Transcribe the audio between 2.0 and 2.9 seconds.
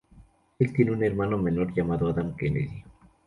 Adam Kennedy.